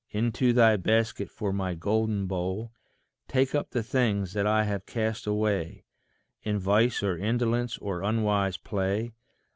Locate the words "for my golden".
1.29-2.25